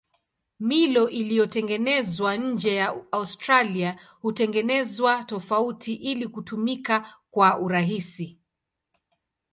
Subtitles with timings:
[0.59, 8.39] Milo iliyotengenezwa nje ya Australia hutengenezwa tofauti ili kutumika kwa urahisi.